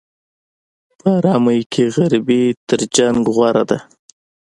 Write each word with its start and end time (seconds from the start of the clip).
په 0.99 1.07
ارامۍ 1.17 1.61
کې 1.71 1.83
غریبي 1.95 2.43
تر 2.67 2.79
جنګ 2.95 3.21
غوره 3.35 3.63
ده. 3.69 3.79